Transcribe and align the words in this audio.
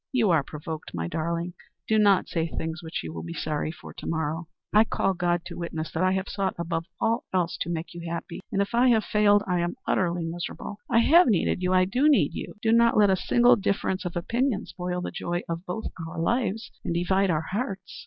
"You 0.11 0.31
are 0.31 0.41
provoked, 0.41 0.95
my 0.95 1.07
darling. 1.07 1.53
Do 1.87 1.99
not 1.99 2.27
say 2.27 2.47
things 2.47 2.81
which 2.81 3.03
you 3.03 3.13
will 3.13 3.21
be 3.21 3.35
sorry 3.35 3.69
for 3.71 3.93
to 3.93 4.07
morrow. 4.07 4.47
I 4.73 4.83
call 4.83 5.13
God 5.13 5.45
to 5.45 5.59
witness 5.59 5.91
that 5.91 6.01
I 6.01 6.13
have 6.13 6.27
sought 6.27 6.55
above 6.57 6.85
all 6.99 7.25
else 7.31 7.55
to 7.61 7.69
make 7.69 7.93
you 7.93 8.01
happy, 8.11 8.39
and 8.51 8.63
if 8.63 8.73
I 8.73 8.87
have 8.89 9.03
failed, 9.03 9.43
I 9.45 9.59
am 9.59 9.75
utterly 9.87 10.25
miserable. 10.25 10.77
I 10.89 11.01
have 11.01 11.27
needed 11.27 11.61
you, 11.61 11.71
I 11.71 11.85
do 11.85 12.09
need 12.09 12.33
you. 12.33 12.55
Do 12.63 12.71
not 12.71 12.97
let 12.97 13.11
a 13.11 13.15
single 13.15 13.55
difference 13.55 14.03
of 14.03 14.15
opinion 14.15 14.65
spoil 14.65 15.01
the 15.01 15.11
joy 15.11 15.43
of 15.47 15.67
both 15.67 15.85
our 16.09 16.19
lives 16.19 16.71
and 16.83 16.95
divide 16.95 17.29
our 17.29 17.45
hearts." 17.51 17.99